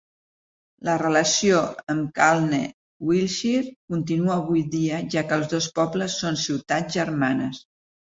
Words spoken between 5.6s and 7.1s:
pobles són ciutats